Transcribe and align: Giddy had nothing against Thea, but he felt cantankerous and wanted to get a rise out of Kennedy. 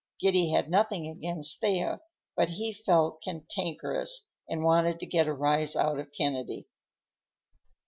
Giddy 0.19 0.49
had 0.49 0.67
nothing 0.67 1.07
against 1.07 1.59
Thea, 1.59 1.99
but 2.35 2.49
he 2.49 2.73
felt 2.73 3.21
cantankerous 3.21 4.31
and 4.49 4.63
wanted 4.63 4.99
to 4.99 5.05
get 5.05 5.27
a 5.27 5.33
rise 5.35 5.75
out 5.75 5.99
of 5.99 6.11
Kennedy. 6.11 6.67